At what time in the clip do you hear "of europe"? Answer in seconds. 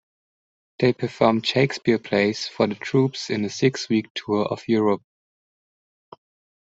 4.47-5.03